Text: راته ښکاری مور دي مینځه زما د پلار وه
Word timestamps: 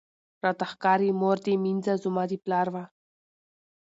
راته 0.43 0.65
ښکاری 0.71 1.09
مور 1.21 1.37
دي 1.45 1.53
مینځه 1.63 1.93
زما 2.03 2.23
د 2.29 2.33
پلار 2.43 2.67
وه 2.73 2.83